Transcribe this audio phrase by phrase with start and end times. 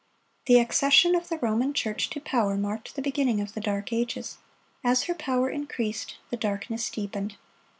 [0.47, 3.93] (83) The accession of the Roman Church to power marked the beginning of the Dark
[3.93, 4.39] Ages.
[4.83, 7.35] As her power increased, the darkness deepened.